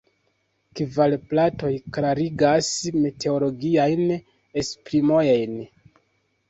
Kvar 0.79 1.11
platoj 1.33 1.69
klarigas 1.99 2.71
meteologiajn 3.05 4.19
esprimojn. 4.65 5.63